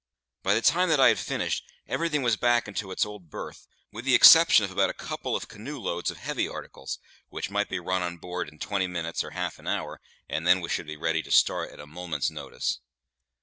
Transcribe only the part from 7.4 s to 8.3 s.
might be run on